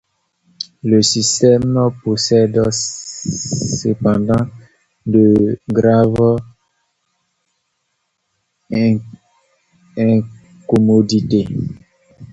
Le 0.83 1.03
système 1.03 1.91
possède 2.03 2.59
cependant 2.73 4.47
de 5.05 5.59
graves 5.69 6.37
incommodités. 9.95 11.47